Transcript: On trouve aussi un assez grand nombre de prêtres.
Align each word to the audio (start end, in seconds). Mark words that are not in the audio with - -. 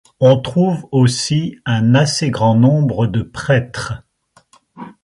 On 0.19 0.41
trouve 0.41 0.87
aussi 0.91 1.57
un 1.63 1.93
assez 1.93 2.31
grand 2.31 2.55
nombre 2.55 3.05
de 3.05 3.21
prêtres. 3.21 4.01